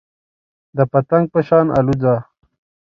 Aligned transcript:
د 0.77 0.79
پتنګ 0.91 1.25
په 1.33 1.39
شان 1.47 1.67
الوځه. 1.77 2.15